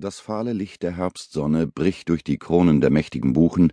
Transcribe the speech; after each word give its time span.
Das 0.00 0.18
fahle 0.18 0.54
Licht 0.54 0.82
der 0.82 0.96
Herbstsonne 0.96 1.66
bricht 1.66 2.08
durch 2.08 2.24
die 2.24 2.38
Kronen 2.38 2.80
der 2.80 2.88
mächtigen 2.88 3.34
Buchen, 3.34 3.70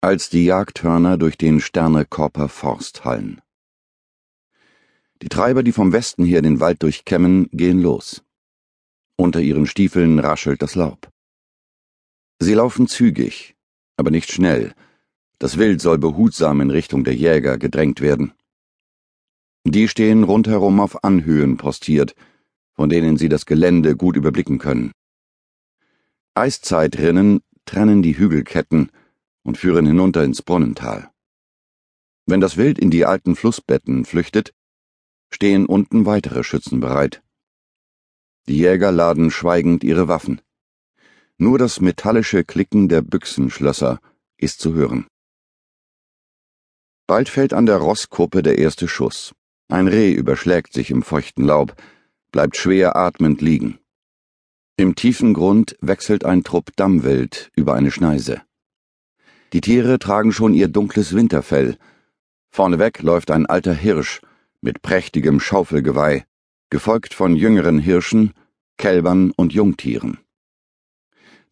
als 0.00 0.30
die 0.30 0.44
Jagdhörner 0.44 1.18
durch 1.18 1.36
den 1.36 1.58
Sternekorper 1.58 2.48
Forst 2.48 3.04
hallen. 3.04 3.40
Die 5.20 5.28
Treiber, 5.28 5.64
die 5.64 5.72
vom 5.72 5.92
Westen 5.92 6.24
her 6.24 6.40
den 6.40 6.60
Wald 6.60 6.84
durchkämmen, 6.84 7.48
gehen 7.50 7.82
los. 7.82 8.22
Unter 9.16 9.40
ihren 9.40 9.66
Stiefeln 9.66 10.20
raschelt 10.20 10.62
das 10.62 10.76
Laub. 10.76 11.10
Sie 12.38 12.54
laufen 12.54 12.86
zügig, 12.86 13.56
aber 13.96 14.12
nicht 14.12 14.30
schnell. 14.30 14.72
Das 15.40 15.58
Wild 15.58 15.80
soll 15.80 15.98
behutsam 15.98 16.60
in 16.60 16.70
Richtung 16.70 17.02
der 17.02 17.16
Jäger 17.16 17.58
gedrängt 17.58 18.00
werden. 18.00 18.34
Die 19.64 19.88
stehen 19.88 20.22
rundherum 20.22 20.78
auf 20.78 21.02
Anhöhen 21.02 21.56
postiert, 21.56 22.14
von 22.76 22.88
denen 22.88 23.16
sie 23.16 23.28
das 23.28 23.46
Gelände 23.46 23.96
gut 23.96 24.14
überblicken 24.14 24.58
können. 24.58 24.92
Eiszeitrinnen 26.40 27.42
trennen 27.66 28.00
die 28.00 28.16
Hügelketten 28.16 28.90
und 29.42 29.58
führen 29.58 29.84
hinunter 29.84 30.24
ins 30.24 30.40
Brunnental. 30.40 31.10
Wenn 32.24 32.40
das 32.40 32.56
Wild 32.56 32.78
in 32.78 32.90
die 32.90 33.04
alten 33.04 33.36
Flussbetten 33.36 34.06
flüchtet, 34.06 34.54
stehen 35.30 35.66
unten 35.66 36.06
weitere 36.06 36.42
Schützen 36.42 36.80
bereit. 36.80 37.22
Die 38.48 38.56
Jäger 38.56 38.90
laden 38.90 39.30
schweigend 39.30 39.84
ihre 39.84 40.08
Waffen. 40.08 40.40
Nur 41.36 41.58
das 41.58 41.82
metallische 41.82 42.42
Klicken 42.42 42.88
der 42.88 43.02
Büchsenschlösser 43.02 44.00
ist 44.38 44.60
zu 44.60 44.72
hören. 44.72 45.06
Bald 47.06 47.28
fällt 47.28 47.52
an 47.52 47.66
der 47.66 47.76
Rosskuppe 47.76 48.42
der 48.42 48.56
erste 48.56 48.88
Schuss. 48.88 49.34
Ein 49.68 49.88
Reh 49.88 50.12
überschlägt 50.12 50.72
sich 50.72 50.90
im 50.90 51.02
feuchten 51.02 51.44
Laub, 51.44 51.76
bleibt 52.32 52.56
schwer 52.56 52.96
atmend 52.96 53.42
liegen. 53.42 53.79
Im 54.80 54.94
tiefen 54.94 55.34
Grund 55.34 55.76
wechselt 55.82 56.24
ein 56.24 56.42
Trupp 56.42 56.74
Dammwild 56.74 57.50
über 57.54 57.74
eine 57.74 57.90
Schneise. 57.90 58.40
Die 59.52 59.60
Tiere 59.60 59.98
tragen 59.98 60.32
schon 60.32 60.54
ihr 60.54 60.68
dunkles 60.68 61.14
Winterfell. 61.14 61.76
Vorneweg 62.48 63.02
läuft 63.02 63.30
ein 63.30 63.44
alter 63.44 63.74
Hirsch 63.74 64.22
mit 64.62 64.80
prächtigem 64.80 65.38
Schaufelgeweih, 65.38 66.24
gefolgt 66.70 67.12
von 67.12 67.36
jüngeren 67.36 67.78
Hirschen, 67.78 68.32
Kälbern 68.78 69.32
und 69.32 69.52
Jungtieren. 69.52 70.16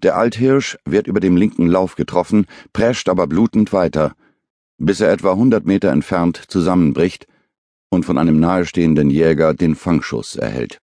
Der 0.03 0.17
Althirsch 0.17 0.79
wird 0.87 1.07
über 1.07 1.21
dem 1.21 1.37
linken 1.37 1.67
Lauf 1.67 1.97
getroffen, 1.97 2.47
prescht 2.73 3.11
aber 3.11 3.27
blutend 3.27 3.75
weiter, 3.75 4.15
bis 4.79 5.01
er 5.01 5.13
etwa 5.13 5.35
hundert 5.35 5.67
Meter 5.67 5.91
entfernt 5.93 6.45
zusammenbricht 6.49 7.27
und 7.91 8.07
von 8.07 8.17
einem 8.17 8.41
nahestehenden 8.41 9.11
Jäger 9.11 9.53
den 9.53 9.75
Fangschuss 9.75 10.35
erhält. 10.37 10.81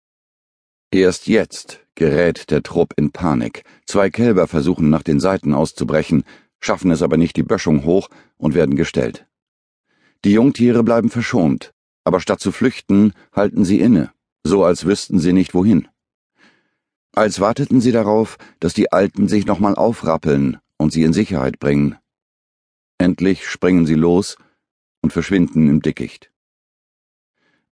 Erst 0.93 1.27
jetzt 1.27 1.85
gerät 1.99 2.51
der 2.51 2.63
Trupp 2.63 2.95
in 2.97 3.11
Panik. 3.11 3.65
Zwei 3.85 4.09
Kälber 4.09 4.47
versuchen 4.47 4.89
nach 4.89 5.03
den 5.03 5.21
Seiten 5.21 5.53
auszubrechen, 5.53 6.23
schaffen 6.61 6.91
es 6.91 7.03
aber 7.03 7.17
nicht 7.17 7.37
die 7.37 7.43
Böschung 7.43 7.85
hoch 7.85 8.09
und 8.37 8.55
werden 8.55 8.77
gestellt. 8.77 9.27
Die 10.25 10.33
Jungtiere 10.33 10.83
bleiben 10.85 11.11
verschont, 11.11 11.75
aber 12.05 12.21
statt 12.21 12.41
zu 12.41 12.53
flüchten, 12.53 13.13
halten 13.33 13.65
sie 13.65 13.81
inne, 13.81 14.13
so 14.45 14.65
als 14.65 14.87
wüssten 14.87 15.19
sie 15.19 15.33
nicht 15.33 15.55
wohin. 15.55 15.89
Als 17.15 17.41
warteten 17.41 17.81
sie 17.81 17.93
darauf, 17.93 18.39
dass 18.61 18.75
die 18.75 18.93
Alten 18.93 19.27
sich 19.27 19.45
nochmal 19.45 19.75
aufrappeln 19.75 20.59
und 20.77 20.93
sie 20.93 21.03
in 21.03 21.13
Sicherheit 21.13 21.59
bringen. 21.59 21.97
Endlich 22.99 23.49
springen 23.49 23.87
sie 23.87 23.95
los 23.95 24.37
und 25.03 25.13
verschwinden 25.13 25.69
im 25.69 25.83
Dickicht. 25.83 26.31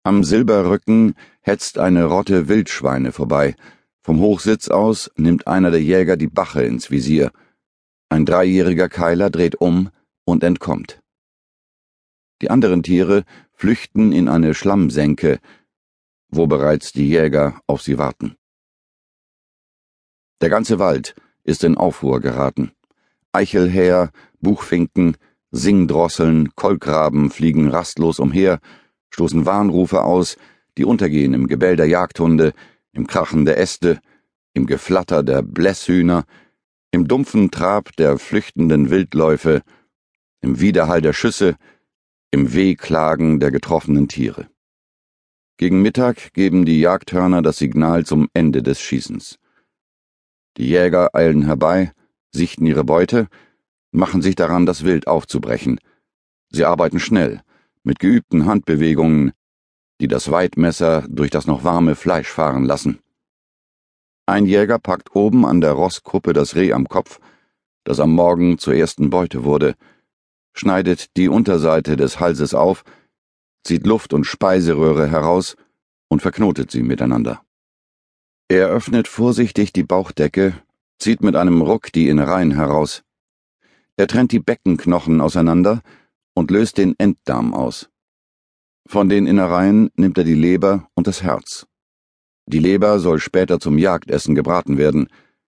Am 0.02 0.24
Silberrücken 0.24 1.14
hetzt 1.42 1.78
eine 1.78 2.04
Rotte 2.04 2.48
Wildschweine 2.48 3.12
vorbei, 3.12 3.54
vom 4.06 4.20
Hochsitz 4.20 4.68
aus 4.68 5.10
nimmt 5.16 5.48
einer 5.48 5.72
der 5.72 5.82
Jäger 5.82 6.16
die 6.16 6.28
Bache 6.28 6.62
ins 6.62 6.92
Visier. 6.92 7.32
Ein 8.08 8.24
dreijähriger 8.24 8.88
Keiler 8.88 9.30
dreht 9.30 9.56
um 9.56 9.90
und 10.24 10.44
entkommt. 10.44 11.00
Die 12.40 12.48
anderen 12.48 12.84
Tiere 12.84 13.24
flüchten 13.52 14.12
in 14.12 14.28
eine 14.28 14.54
Schlammsenke, 14.54 15.40
wo 16.28 16.46
bereits 16.46 16.92
die 16.92 17.08
Jäger 17.08 17.60
auf 17.66 17.82
sie 17.82 17.98
warten. 17.98 18.36
Der 20.40 20.50
ganze 20.50 20.78
Wald 20.78 21.16
ist 21.42 21.64
in 21.64 21.76
Aufruhr 21.76 22.20
geraten. 22.20 22.70
Eichelhäher, 23.32 24.12
Buchfinken, 24.40 25.16
Singdrosseln, 25.50 26.54
Kolkraben 26.54 27.30
fliegen 27.30 27.70
rastlos 27.70 28.20
umher, 28.20 28.60
stoßen 29.10 29.46
Warnrufe 29.46 30.04
aus, 30.04 30.36
die 30.78 30.84
untergehen 30.84 31.34
im 31.34 31.48
Gebell 31.48 31.74
der 31.74 31.86
Jagdhunde, 31.86 32.52
im 32.96 33.06
Krachen 33.06 33.44
der 33.44 33.58
Äste, 33.58 34.00
im 34.54 34.66
Geflatter 34.66 35.22
der 35.22 35.42
Blässhühner, 35.42 36.24
im 36.90 37.06
dumpfen 37.06 37.50
Trab 37.50 37.94
der 37.96 38.18
flüchtenden 38.18 38.90
Wildläufe, 38.90 39.62
im 40.40 40.60
Widerhall 40.60 41.02
der 41.02 41.12
Schüsse, 41.12 41.56
im 42.30 42.54
Wehklagen 42.54 43.38
der 43.38 43.50
getroffenen 43.50 44.08
Tiere. 44.08 44.48
Gegen 45.58 45.82
Mittag 45.82 46.32
geben 46.32 46.64
die 46.64 46.80
Jagdhörner 46.80 47.42
das 47.42 47.58
Signal 47.58 48.04
zum 48.04 48.28
Ende 48.32 48.62
des 48.62 48.80
Schießens. 48.80 49.38
Die 50.56 50.68
Jäger 50.68 51.14
eilen 51.14 51.44
herbei, 51.44 51.92
sichten 52.30 52.66
ihre 52.66 52.84
Beute, 52.84 53.28
machen 53.90 54.22
sich 54.22 54.36
daran, 54.36 54.64
das 54.66 54.84
Wild 54.84 55.06
aufzubrechen. 55.06 55.80
Sie 56.50 56.64
arbeiten 56.64 56.98
schnell, 56.98 57.42
mit 57.82 57.98
geübten 57.98 58.46
Handbewegungen, 58.46 59.32
die 60.00 60.08
das 60.08 60.30
Weidmesser 60.30 61.04
durch 61.08 61.30
das 61.30 61.46
noch 61.46 61.64
warme 61.64 61.94
Fleisch 61.94 62.28
fahren 62.28 62.64
lassen. 62.64 63.00
Ein 64.26 64.46
Jäger 64.46 64.78
packt 64.78 65.14
oben 65.14 65.46
an 65.46 65.60
der 65.60 65.72
Rosskuppe 65.72 66.32
das 66.32 66.56
Reh 66.56 66.72
am 66.72 66.88
Kopf, 66.88 67.20
das 67.84 68.00
am 68.00 68.12
Morgen 68.12 68.58
zur 68.58 68.74
ersten 68.74 69.10
Beute 69.10 69.44
wurde, 69.44 69.76
schneidet 70.52 71.16
die 71.16 71.28
Unterseite 71.28 71.96
des 71.96 72.18
Halses 72.18 72.52
auf, 72.54 72.84
zieht 73.62 73.86
Luft 73.86 74.12
und 74.12 74.24
Speiseröhre 74.24 75.08
heraus 75.08 75.56
und 76.08 76.22
verknotet 76.22 76.70
sie 76.70 76.82
miteinander. 76.82 77.42
Er 78.48 78.68
öffnet 78.68 79.08
vorsichtig 79.08 79.72
die 79.72 79.82
Bauchdecke, 79.82 80.54
zieht 80.98 81.22
mit 81.22 81.36
einem 81.36 81.62
Ruck 81.62 81.92
die 81.92 82.08
Innereien 82.08 82.52
heraus. 82.52 83.02
Er 83.96 84.06
trennt 84.06 84.32
die 84.32 84.40
Beckenknochen 84.40 85.20
auseinander 85.20 85.82
und 86.34 86.50
löst 86.50 86.78
den 86.78 86.94
Enddarm 86.98 87.54
aus. 87.54 87.88
Von 88.88 89.08
den 89.08 89.26
Innereien 89.26 89.90
nimmt 89.96 90.16
er 90.16 90.24
die 90.24 90.34
Leber 90.34 90.88
und 90.94 91.08
das 91.08 91.22
Herz. 91.22 91.66
Die 92.46 92.60
Leber 92.60 93.00
soll 93.00 93.18
später 93.18 93.58
zum 93.58 93.78
Jagdessen 93.78 94.36
gebraten 94.36 94.78
werden, 94.78 95.08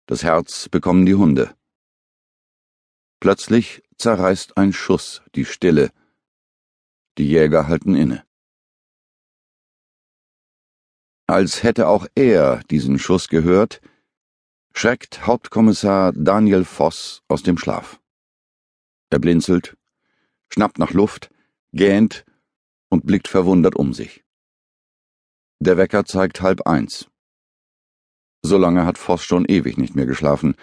das 0.06 0.24
Herz 0.24 0.70
bekommen 0.70 1.06
die 1.06 1.16
Hunde. 1.16 1.54
Plötzlich 3.20 3.84
zerreißt 3.98 4.58
ein 4.58 4.72
Schuss 4.72 5.22
die 5.36 5.44
Stille. 5.44 5.92
Die 7.18 7.28
Jäger 7.28 7.68
halten 7.68 7.96
inne. 7.96 8.24
Als 11.26 11.64
hätte 11.64 11.90
auch 11.90 12.08
er 12.16 12.62
diesen 12.72 12.98
Schuss 12.98 13.28
gehört, 13.28 13.82
schreckt 14.74 15.28
Hauptkommissar 15.28 16.14
Daniel 16.14 16.64
Voss 16.64 17.24
aus 17.28 17.44
dem 17.44 17.58
Schlaf. 17.58 18.00
Er 19.10 19.20
blinzelt, 19.20 19.76
schnappt 20.48 20.80
nach 20.80 20.92
Luft, 20.92 21.30
gähnt 21.74 22.24
und 22.90 23.06
blickt 23.06 23.28
verwundert 23.28 23.76
um 23.76 23.94
sich. 23.94 24.24
Der 25.60 25.78
Wecker 25.78 26.06
zeigt 26.06 26.42
halb 26.42 26.68
eins. 26.68 27.10
So 28.44 28.58
lange 28.58 28.86
hat 28.86 28.98
Voss 28.98 29.24
schon 29.24 29.46
ewig 29.46 29.78
nicht 29.78 29.96
mehr 29.96 30.06
geschlafen. 30.06 30.56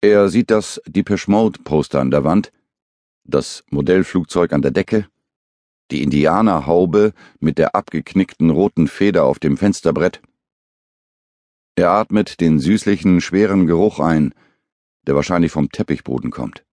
Er 0.00 0.28
sieht 0.28 0.50
das 0.50 0.80
Depeche 0.86 1.30
Mode 1.30 1.60
Poster 1.64 2.00
an 2.00 2.10
der 2.10 2.24
Wand, 2.24 2.52
das 3.24 3.64
Modellflugzeug 3.70 4.52
an 4.52 4.62
der 4.62 4.70
Decke, 4.70 5.08
die 5.90 6.02
Indianerhaube 6.02 7.12
mit 7.40 7.58
der 7.58 7.74
abgeknickten 7.74 8.50
roten 8.50 8.88
Feder 8.88 9.24
auf 9.24 9.38
dem 9.38 9.56
Fensterbrett. 9.56 10.22
Er 11.76 11.90
atmet 11.90 12.40
den 12.40 12.58
süßlichen, 12.58 13.20
schweren 13.20 13.66
Geruch 13.66 14.00
ein, 14.00 14.32
der 15.06 15.14
wahrscheinlich 15.14 15.52
vom 15.52 15.70
Teppichboden 15.70 16.30
kommt. 16.30 16.64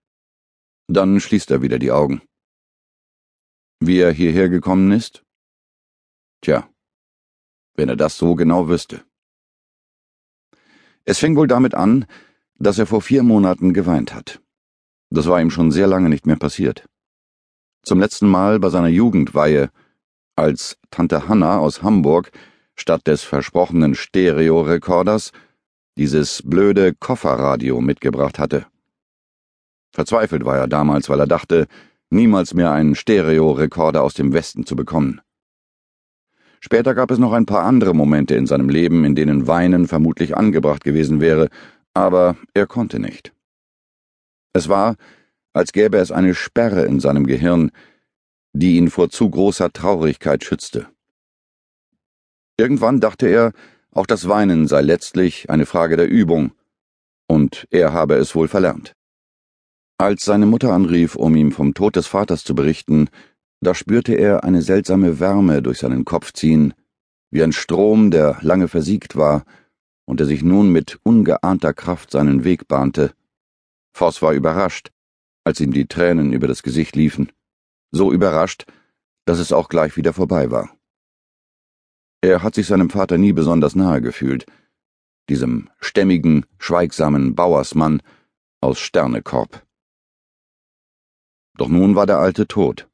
Dann 0.87 1.19
schließt 1.19 1.51
er 1.51 1.61
wieder 1.61 1.79
die 1.79 1.91
Augen. 1.91 2.21
Wie 3.85 3.99
er 3.99 4.13
hierher 4.13 4.47
gekommen 4.47 4.93
ist? 4.93 5.25
Tja, 6.39 6.69
wenn 7.75 7.89
er 7.89 7.97
das 7.97 8.17
so 8.17 8.33
genau 8.33 8.69
wüsste. 8.69 9.03
Es 11.03 11.19
fing 11.19 11.35
wohl 11.35 11.47
damit 11.47 11.73
an, 11.75 12.05
dass 12.55 12.79
er 12.79 12.85
vor 12.85 13.01
vier 13.01 13.23
Monaten 13.23 13.73
geweint 13.73 14.13
hat. 14.13 14.39
Das 15.09 15.27
war 15.27 15.41
ihm 15.41 15.51
schon 15.51 15.69
sehr 15.69 15.87
lange 15.87 16.07
nicht 16.07 16.25
mehr 16.25 16.37
passiert. 16.37 16.87
Zum 17.81 17.99
letzten 17.99 18.29
Mal 18.29 18.57
bei 18.57 18.69
seiner 18.69 18.87
Jugendweihe, 18.87 19.69
als 20.37 20.77
Tante 20.89 21.27
Hanna 21.27 21.57
aus 21.57 21.83
Hamburg 21.83 22.31
statt 22.75 23.05
des 23.05 23.23
versprochenen 23.23 23.95
Stereorekorders 23.95 25.33
dieses 25.97 26.41
blöde 26.41 26.93
Kofferradio 26.95 27.81
mitgebracht 27.81 28.39
hatte. 28.39 28.65
Verzweifelt 29.91 30.45
war 30.45 30.57
er 30.57 30.67
damals, 30.67 31.09
weil 31.09 31.19
er 31.19 31.27
dachte, 31.27 31.67
niemals 32.13 32.53
mehr 32.53 32.71
einen 32.71 32.95
Stereorekorder 32.95 34.01
aus 34.01 34.13
dem 34.13 34.33
Westen 34.33 34.65
zu 34.65 34.75
bekommen. 34.75 35.21
Später 36.61 36.95
gab 36.95 37.11
es 37.11 37.19
noch 37.19 37.33
ein 37.33 37.45
paar 37.45 37.63
andere 37.63 37.93
Momente 37.93 38.35
in 38.35 38.47
seinem 38.47 38.69
Leben, 38.69 39.03
in 39.03 39.15
denen 39.15 39.47
Weinen 39.47 39.87
vermutlich 39.87 40.37
angebracht 40.37 40.83
gewesen 40.85 41.19
wäre, 41.19 41.49
aber 41.93 42.37
er 42.53 42.67
konnte 42.67 42.99
nicht. 42.99 43.33
Es 44.53 44.69
war, 44.69 44.95
als 45.51 45.73
gäbe 45.73 45.97
es 45.97 46.11
eine 46.11 46.33
Sperre 46.33 46.85
in 46.85 46.99
seinem 46.99 47.27
Gehirn, 47.27 47.71
die 48.53 48.77
ihn 48.77 48.89
vor 48.89 49.09
zu 49.09 49.29
großer 49.29 49.73
Traurigkeit 49.73 50.43
schützte. 50.43 50.87
Irgendwann 52.57 53.01
dachte 53.01 53.27
er, 53.27 53.51
auch 53.91 54.05
das 54.05 54.27
Weinen 54.27 54.67
sei 54.67 54.81
letztlich 54.81 55.49
eine 55.49 55.65
Frage 55.65 55.97
der 55.97 56.07
Übung, 56.07 56.53
und 57.27 57.67
er 57.71 57.93
habe 57.93 58.15
es 58.15 58.35
wohl 58.35 58.47
verlernt. 58.47 58.93
Als 59.97 60.25
seine 60.25 60.45
Mutter 60.45 60.73
anrief, 60.73 61.15
um 61.15 61.35
ihm 61.35 61.51
vom 61.51 61.73
Tod 61.73 61.95
des 61.95 62.07
Vaters 62.07 62.43
zu 62.43 62.55
berichten, 62.55 63.09
da 63.61 63.73
spürte 63.73 64.13
er 64.13 64.43
eine 64.43 64.61
seltsame 64.61 65.19
Wärme 65.19 65.61
durch 65.61 65.79
seinen 65.79 66.03
Kopf 66.05 66.33
ziehen, 66.33 66.73
wie 67.31 67.43
ein 67.43 67.53
Strom, 67.53 68.11
der 68.11 68.37
lange 68.41 68.67
versiegt 68.67 69.15
war 69.15 69.45
und 70.05 70.19
der 70.19 70.27
sich 70.27 70.43
nun 70.43 70.69
mit 70.69 70.99
ungeahnter 71.03 71.73
Kraft 71.73 72.11
seinen 72.11 72.43
Weg 72.43 72.67
bahnte. 72.67 73.13
Voss 73.93 74.21
war 74.21 74.33
überrascht, 74.33 74.91
als 75.43 75.59
ihm 75.59 75.71
die 75.71 75.87
Tränen 75.87 76.33
über 76.33 76.47
das 76.47 76.63
Gesicht 76.63 76.95
liefen, 76.95 77.31
so 77.91 78.11
überrascht, 78.11 78.65
dass 79.25 79.39
es 79.39 79.51
auch 79.51 79.69
gleich 79.69 79.95
wieder 79.97 80.13
vorbei 80.13 80.51
war. 80.51 80.75
Er 82.21 82.41
hat 82.41 82.55
sich 82.55 82.67
seinem 82.67 82.89
Vater 82.89 83.17
nie 83.17 83.33
besonders 83.33 83.75
nahe 83.75 84.01
gefühlt, 84.01 84.45
diesem 85.29 85.69
stämmigen, 85.79 86.45
schweigsamen 86.57 87.35
Bauersmann 87.35 88.01
aus 88.61 88.79
Sternekorb. 88.79 89.65
Doch 91.57 91.69
nun 91.69 91.95
war 91.95 92.05
der 92.05 92.17
Alte 92.17 92.47
tot 92.47 92.87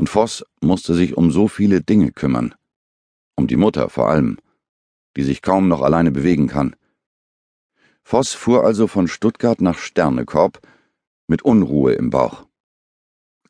und 0.00 0.08
Voss 0.08 0.42
musste 0.62 0.94
sich 0.94 1.14
um 1.18 1.30
so 1.30 1.46
viele 1.46 1.82
Dinge 1.82 2.10
kümmern. 2.10 2.54
Um 3.36 3.46
die 3.46 3.58
Mutter 3.58 3.90
vor 3.90 4.08
allem, 4.08 4.38
die 5.14 5.22
sich 5.22 5.42
kaum 5.42 5.68
noch 5.68 5.82
alleine 5.82 6.10
bewegen 6.10 6.48
kann. 6.48 6.74
Voss 8.02 8.32
fuhr 8.32 8.64
also 8.64 8.86
von 8.86 9.08
Stuttgart 9.08 9.60
nach 9.60 9.76
Sternekorb 9.76 10.66
mit 11.26 11.42
Unruhe 11.42 11.92
im 11.92 12.08
Bauch. 12.08 12.46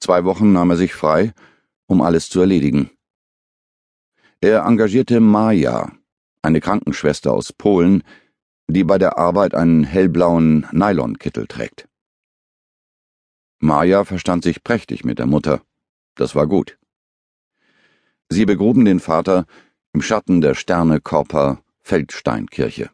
Zwei 0.00 0.25
Wochen 0.25 0.53
nahm 0.53 0.71
er 0.71 0.76
sich 0.76 0.93
frei, 0.93 1.33
um 1.87 2.03
alles 2.03 2.29
zu 2.29 2.41
erledigen. 2.41 2.91
Er 4.41 4.65
engagierte 4.65 5.21
Maja, 5.21 5.93
eine 6.43 6.61
Krankenschwester 6.61 7.33
aus 7.33 7.53
Polen, 7.53 8.03
die 8.67 8.83
bei 8.83 8.99
der 8.99 9.19
Arbeit 9.19 9.55
einen 9.55 9.85
hellblauen 9.85 10.67
Nylonkittel 10.73 11.47
trägt. 11.47 11.90
Maja 13.61 14.05
verstand 14.05 14.43
sich 14.43 14.65
prächtig 14.65 15.05
mit 15.05 15.19
der 15.19 15.27
Mutter. 15.27 15.61
Das 16.15 16.35
war 16.35 16.47
gut. 16.47 16.79
Sie 18.31 18.47
begruben 18.47 18.85
den 18.85 19.01
Vater 19.01 19.47
im 19.93 20.01
Schatten 20.01 20.41
der 20.41 20.55
Sterne-Korper 20.55 21.62
Feldsteinkirche. 21.81 22.91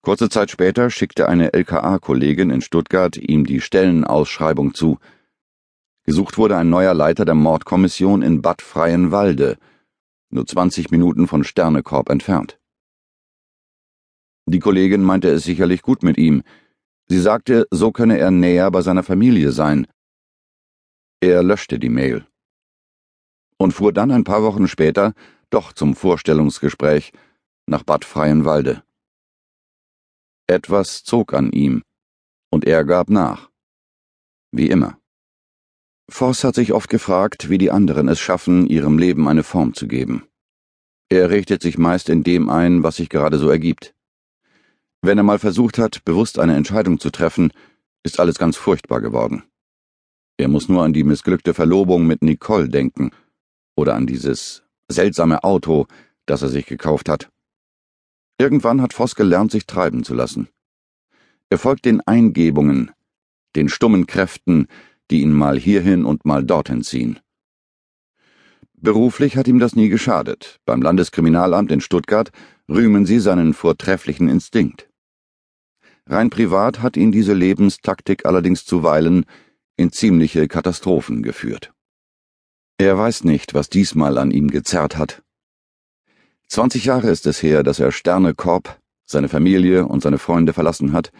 Kurze 0.00 0.28
Zeit 0.28 0.50
später 0.50 0.88
schickte 0.88 1.28
eine 1.28 1.52
LKA-Kollegin 1.52 2.50
in 2.50 2.62
Stuttgart 2.62 3.16
ihm 3.16 3.44
die 3.44 3.60
Stellenausschreibung 3.60 4.72
zu. 4.72 4.98
Gesucht 6.04 6.38
wurde 6.38 6.56
ein 6.56 6.70
neuer 6.70 6.94
Leiter 6.94 7.24
der 7.24 7.34
Mordkommission 7.34 8.22
in 8.22 8.40
Bad 8.40 8.62
Freienwalde, 8.62 9.58
nur 10.30 10.46
20 10.46 10.90
Minuten 10.90 11.26
von 11.26 11.44
Sternekorb 11.44 12.08
entfernt. 12.08 12.58
Die 14.46 14.60
Kollegin 14.60 15.02
meinte 15.02 15.28
es 15.28 15.42
sicherlich 15.42 15.82
gut 15.82 16.04
mit 16.04 16.18
ihm. 16.18 16.44
Sie 17.08 17.20
sagte, 17.20 17.66
so 17.70 17.92
könne 17.92 18.18
er 18.18 18.30
näher 18.30 18.70
bei 18.70 18.82
seiner 18.82 19.02
Familie 19.02 19.52
sein, 19.52 19.86
er 21.20 21.42
löschte 21.42 21.78
die 21.78 21.88
Mail 21.88 22.26
und 23.58 23.72
fuhr 23.72 23.92
dann 23.92 24.10
ein 24.10 24.24
paar 24.24 24.42
Wochen 24.42 24.68
später 24.68 25.14
doch 25.50 25.72
zum 25.72 25.94
Vorstellungsgespräch 25.94 27.12
nach 27.66 27.82
Bad 27.82 28.04
Freienwalde. 28.04 28.82
Etwas 30.46 31.04
zog 31.04 31.32
an 31.32 31.50
ihm, 31.50 31.82
und 32.50 32.64
er 32.64 32.84
gab 32.84 33.08
nach. 33.10 33.50
Wie 34.52 34.68
immer. 34.68 34.98
Voss 36.08 36.44
hat 36.44 36.54
sich 36.54 36.72
oft 36.72 36.88
gefragt, 36.88 37.50
wie 37.50 37.58
die 37.58 37.72
anderen 37.72 38.08
es 38.08 38.20
schaffen, 38.20 38.66
ihrem 38.66 38.98
Leben 38.98 39.26
eine 39.26 39.42
Form 39.42 39.74
zu 39.74 39.88
geben. 39.88 40.28
Er 41.08 41.30
richtet 41.30 41.62
sich 41.62 41.78
meist 41.78 42.08
in 42.08 42.22
dem 42.22 42.48
ein, 42.48 42.82
was 42.84 42.96
sich 42.96 43.08
gerade 43.08 43.38
so 43.38 43.48
ergibt. 43.48 43.95
Wenn 45.06 45.18
er 45.18 45.22
mal 45.22 45.38
versucht 45.38 45.78
hat, 45.78 46.04
bewusst 46.04 46.36
eine 46.36 46.56
Entscheidung 46.56 46.98
zu 46.98 47.10
treffen, 47.10 47.52
ist 48.02 48.18
alles 48.18 48.38
ganz 48.38 48.56
furchtbar 48.56 49.00
geworden. 49.00 49.44
Er 50.36 50.48
muss 50.48 50.68
nur 50.68 50.82
an 50.82 50.92
die 50.92 51.04
missglückte 51.04 51.54
Verlobung 51.54 52.08
mit 52.08 52.22
Nicole 52.22 52.68
denken 52.68 53.12
oder 53.76 53.94
an 53.94 54.08
dieses 54.08 54.64
seltsame 54.88 55.44
Auto, 55.44 55.86
das 56.26 56.42
er 56.42 56.48
sich 56.48 56.66
gekauft 56.66 57.08
hat. 57.08 57.30
Irgendwann 58.36 58.82
hat 58.82 58.94
Voss 58.94 59.14
gelernt, 59.14 59.52
sich 59.52 59.66
treiben 59.66 60.02
zu 60.02 60.12
lassen. 60.12 60.48
Er 61.50 61.58
folgt 61.58 61.84
den 61.84 62.00
Eingebungen, 62.00 62.90
den 63.54 63.68
stummen 63.68 64.08
Kräften, 64.08 64.66
die 65.12 65.22
ihn 65.22 65.32
mal 65.32 65.56
hierhin 65.56 66.04
und 66.04 66.24
mal 66.24 66.42
dorthin 66.42 66.82
ziehen. 66.82 67.20
Beruflich 68.74 69.36
hat 69.36 69.46
ihm 69.46 69.60
das 69.60 69.76
nie 69.76 69.88
geschadet. 69.88 70.58
Beim 70.64 70.82
Landeskriminalamt 70.82 71.70
in 71.70 71.80
Stuttgart 71.80 72.32
rühmen 72.68 73.06
sie 73.06 73.20
seinen 73.20 73.54
vortrefflichen 73.54 74.28
Instinkt. 74.28 74.85
Rein 76.08 76.30
privat 76.30 76.82
hat 76.82 76.96
ihn 76.96 77.10
diese 77.10 77.34
Lebenstaktik 77.34 78.26
allerdings 78.26 78.64
zuweilen 78.64 79.26
in 79.76 79.90
ziemliche 79.90 80.46
Katastrophen 80.46 81.22
geführt. 81.22 81.72
Er 82.78 82.96
weiß 82.96 83.24
nicht, 83.24 83.54
was 83.54 83.68
diesmal 83.68 84.18
an 84.18 84.30
ihm 84.30 84.48
gezerrt 84.50 84.96
hat. 84.96 85.22
Zwanzig 86.46 86.84
Jahre 86.84 87.10
ist 87.10 87.26
es 87.26 87.42
her, 87.42 87.62
dass 87.62 87.80
er 87.80 87.90
Sterne 87.90 88.34
Korb, 88.34 88.78
seine 89.04 89.28
Familie 89.28 89.86
und 89.86 90.02
seine 90.02 90.18
Freunde 90.18 90.52
verlassen 90.52 90.92
hat, 90.92 91.10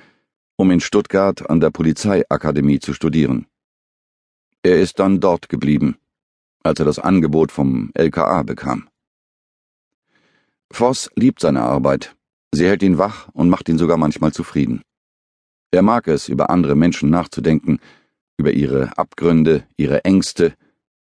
um 0.57 0.71
in 0.71 0.81
Stuttgart 0.81 1.51
an 1.51 1.61
der 1.61 1.71
Polizeiakademie 1.71 2.79
zu 2.79 2.95
studieren. 2.95 3.47
Er 4.63 4.81
ist 4.81 4.99
dann 4.99 5.21
dort 5.21 5.49
geblieben, 5.49 5.97
als 6.63 6.79
er 6.79 6.87
das 6.87 6.99
Angebot 6.99 7.53
vom 7.53 7.91
LKA 7.95 8.43
bekam. 8.43 8.89
Voss 10.71 11.11
liebt 11.15 11.41
seine 11.41 11.63
Arbeit. 11.63 12.17
Sie 12.57 12.67
hält 12.67 12.83
ihn 12.83 12.97
wach 12.97 13.29
und 13.35 13.51
macht 13.51 13.69
ihn 13.69 13.77
sogar 13.77 13.99
manchmal 13.99 14.33
zufrieden. 14.33 14.81
Er 15.73 15.83
mag 15.83 16.09
es, 16.09 16.31
über 16.31 16.49
andere 16.49 16.75
Menschen 16.75 17.11
nachzudenken 17.11 17.81
über 18.39 18.53
ihre 18.53 18.97
Abgründe, 18.97 19.67
ihre 19.77 20.05
Ängste, 20.05 20.55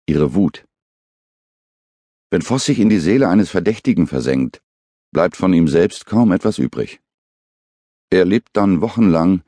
ihre 0.07 0.33
Wut. 0.33 0.65
Wenn 2.31 2.41
Voss 2.41 2.65
sich 2.65 2.79
in 2.79 2.89
die 2.89 2.99
Seele 2.99 3.29
eines 3.29 3.51
Verdächtigen 3.51 4.07
versenkt, 4.07 4.61
bleibt 5.11 5.37
von 5.37 5.53
ihm 5.53 5.67
selbst 5.67 6.07
kaum 6.07 6.31
etwas 6.31 6.57
übrig. 6.57 7.01
Er 8.09 8.25
lebt 8.25 8.49
dann 8.53 8.81
wochenlang, 8.81 9.43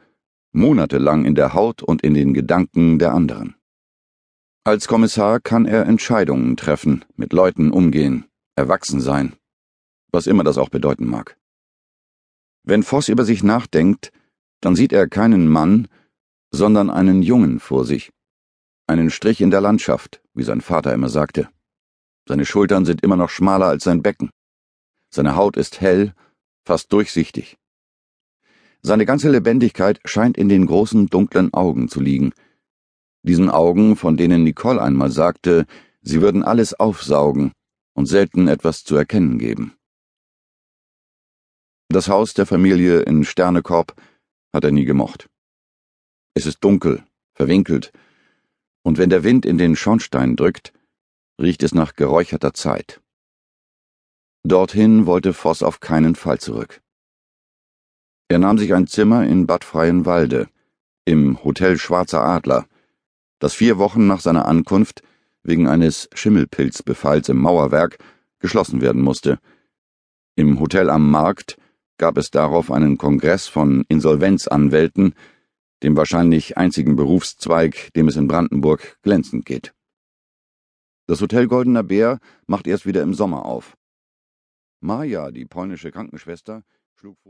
monatelang 0.51 1.25
in 1.25 1.33
der 1.33 1.53
Haut 1.55 1.81
und 1.81 2.03
in 2.03 2.13
den 2.13 2.35
Gedanken 2.35 2.99
der 2.99 3.13
anderen. 3.13 3.55
Als 4.63 4.87
Kommissar 4.87 5.39
kann 5.39 5.65
er 5.65 5.87
Entscheidungen 5.87 6.55
treffen, 6.55 7.03
mit 7.15 7.33
Leuten 7.33 7.71
umgehen, 7.71 8.25
erwachsen 8.55 9.01
sein, 9.01 9.35
was 10.11 10.27
immer 10.27 10.43
das 10.43 10.59
auch 10.59 10.69
bedeuten 10.69 11.07
mag. 11.07 11.35
Wenn 12.67 12.81
Voss 12.81 13.09
über 13.09 13.25
sich 13.25 13.43
nachdenkt, 13.43 14.11
dann 14.59 14.75
sieht 14.75 14.91
er 14.91 15.07
keinen 15.07 15.47
Mann, 15.47 15.87
sondern 16.51 16.89
einen 16.89 17.21
Jungen 17.21 17.59
vor 17.59 17.85
sich. 17.85 18.11
Einen 18.87 19.11
Strich 19.11 19.39
in 19.39 19.51
der 19.51 19.61
Landschaft, 19.61 20.21
wie 20.33 20.43
sein 20.43 20.61
Vater 20.61 20.91
immer 20.91 21.09
sagte. 21.09 21.47
Seine 22.27 22.45
Schultern 22.45 22.85
sind 22.85 23.03
immer 23.03 23.17
noch 23.17 23.29
schmaler 23.29 23.67
als 23.67 23.83
sein 23.83 24.01
Becken. 24.01 24.31
Seine 25.13 25.35
Haut 25.35 25.57
ist 25.57 25.79
hell, 25.79 26.13
fast 26.65 26.91
durchsichtig. 26.91 27.55
Seine 28.81 29.05
ganze 29.05 29.29
Lebendigkeit 29.29 29.99
scheint 30.03 30.35
in 30.35 30.49
den 30.49 30.65
großen 30.65 31.07
dunklen 31.07 31.53
Augen 31.53 31.87
zu 31.87 32.01
liegen. 32.01 32.33
Diesen 33.21 33.51
Augen, 33.51 33.95
von 33.95 34.17
denen 34.17 34.43
Nicole 34.43 34.81
einmal 34.81 35.11
sagte, 35.11 35.67
sie 36.01 36.21
würden 36.21 36.43
alles 36.43 36.73
aufsaugen 36.73 37.51
und 37.93 38.07
selten 38.07 38.47
etwas 38.47 38.83
zu 38.83 38.95
erkennen 38.95 39.37
geben. 39.37 39.75
Das 41.89 42.09
Haus 42.09 42.33
der 42.33 42.45
Familie 42.45 43.01
in 43.01 43.23
Sternekorb 43.23 43.95
hat 44.53 44.63
er 44.63 44.71
nie 44.71 44.85
gemocht. 44.85 45.29
Es 46.33 46.45
ist 46.45 46.63
dunkel, 46.63 47.03
verwinkelt, 47.33 47.91
und 48.83 48.97
wenn 48.97 49.09
der 49.09 49.23
Wind 49.23 49.45
in 49.45 49.57
den 49.57 49.75
Schornstein 49.75 50.35
drückt, 50.35 50.73
riecht 51.39 51.63
es 51.63 51.73
nach 51.73 51.93
geräucherter 51.93 52.53
Zeit. 52.53 53.01
Dorthin 54.43 55.05
wollte 55.05 55.33
Voss 55.33 55.63
auf 55.63 55.79
keinen 55.79 56.15
Fall 56.15 56.39
zurück. 56.39 56.81
Er 58.27 58.39
nahm 58.39 58.57
sich 58.57 58.73
ein 58.73 58.87
Zimmer 58.87 59.25
in 59.25 59.47
Bad 59.47 59.63
Freienwalde, 59.63 60.49
im 61.05 61.43
Hotel 61.43 61.77
Schwarzer 61.77 62.23
Adler, 62.23 62.67
das 63.39 63.53
vier 63.53 63.77
Wochen 63.77 64.07
nach 64.07 64.19
seiner 64.19 64.45
Ankunft 64.45 65.03
wegen 65.43 65.67
eines 65.67 66.09
Schimmelpilzbefalls 66.13 67.29
im 67.29 67.37
Mauerwerk 67.37 67.99
geschlossen 68.39 68.81
werden 68.81 69.01
musste. 69.01 69.39
Im 70.35 70.59
Hotel 70.59 70.89
am 70.89 71.09
Markt 71.09 71.57
gab 71.97 72.17
es 72.17 72.31
darauf 72.31 72.71
einen 72.71 72.97
Kongress 72.97 73.47
von 73.47 73.85
Insolvenzanwälten, 73.87 75.15
dem 75.83 75.97
wahrscheinlich 75.97 76.57
einzigen 76.57 76.95
Berufszweig, 76.95 77.93
dem 77.95 78.07
es 78.07 78.15
in 78.15 78.27
Brandenburg 78.27 78.97
glänzend 79.01 79.45
geht. 79.45 79.73
Das 81.07 81.21
Hotel 81.21 81.47
Goldener 81.47 81.83
Bär 81.83 82.19
macht 82.47 82.67
erst 82.67 82.85
wieder 82.85 83.03
im 83.03 83.13
Sommer 83.13 83.45
auf. 83.45 83.77
Maja, 84.79 85.31
die 85.31 85.45
polnische 85.45 85.91
Krankenschwester, 85.91 86.63
schlug 86.95 87.17